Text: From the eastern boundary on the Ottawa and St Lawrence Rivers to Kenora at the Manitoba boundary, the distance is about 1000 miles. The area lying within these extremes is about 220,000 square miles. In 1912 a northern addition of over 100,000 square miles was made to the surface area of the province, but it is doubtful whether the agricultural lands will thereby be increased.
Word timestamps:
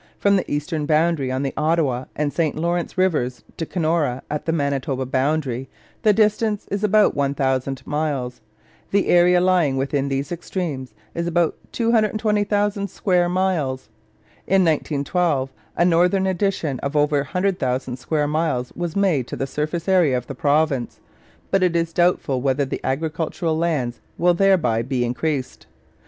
From 0.17 0.35
the 0.35 0.51
eastern 0.51 0.87
boundary 0.87 1.31
on 1.31 1.43
the 1.43 1.53
Ottawa 1.55 2.05
and 2.15 2.33
St 2.33 2.55
Lawrence 2.55 2.97
Rivers 2.97 3.43
to 3.57 3.67
Kenora 3.67 4.23
at 4.31 4.47
the 4.47 4.51
Manitoba 4.51 5.05
boundary, 5.05 5.69
the 6.01 6.11
distance 6.11 6.67
is 6.71 6.83
about 6.83 7.13
1000 7.13 7.85
miles. 7.85 8.41
The 8.89 9.09
area 9.09 9.39
lying 9.39 9.77
within 9.77 10.09
these 10.09 10.31
extremes 10.31 10.95
is 11.13 11.27
about 11.27 11.55
220,000 11.73 12.87
square 12.89 13.29
miles. 13.29 13.89
In 14.47 14.63
1912 14.63 15.51
a 15.77 15.85
northern 15.85 16.25
addition 16.25 16.79
of 16.79 16.95
over 16.95 17.17
100,000 17.17 17.95
square 17.97 18.27
miles 18.27 18.73
was 18.75 18.95
made 18.95 19.27
to 19.27 19.35
the 19.35 19.45
surface 19.45 19.87
area 19.87 20.17
of 20.17 20.25
the 20.25 20.33
province, 20.33 20.99
but 21.51 21.61
it 21.61 21.75
is 21.75 21.93
doubtful 21.93 22.41
whether 22.41 22.65
the 22.65 22.81
agricultural 22.83 23.55
lands 23.55 23.99
will 24.17 24.33
thereby 24.33 24.81
be 24.81 25.05
increased. 25.05 25.67